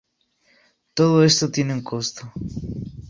[0.95, 2.33] Todo esto tiene un costo.